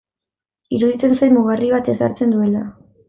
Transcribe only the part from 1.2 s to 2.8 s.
mugarri bat ezartzen duela.